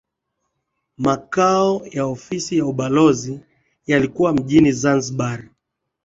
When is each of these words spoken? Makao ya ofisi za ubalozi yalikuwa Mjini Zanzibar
Makao 0.97 1.81
ya 1.91 2.05
ofisi 2.05 2.57
za 2.59 2.65
ubalozi 2.65 3.39
yalikuwa 3.87 4.33
Mjini 4.33 4.71
Zanzibar 4.71 5.43